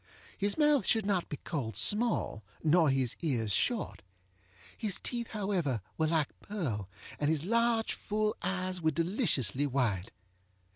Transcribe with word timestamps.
His 0.35 0.57
mouth 0.57 0.83
should 0.87 1.05
not 1.05 1.29
be 1.29 1.37
called 1.37 1.77
small, 1.77 2.43
nor 2.63 2.89
his 2.89 3.15
ears 3.21 3.53
short. 3.53 4.01
His 4.75 4.97
teeth, 4.97 5.27
however, 5.27 5.79
were 5.95 6.07
like 6.07 6.39
pearl, 6.39 6.89
and 7.19 7.29
his 7.29 7.43
large 7.43 7.93
full 7.93 8.35
eyes 8.41 8.81
were 8.81 8.89
deliciously 8.89 9.67
white. 9.67 10.09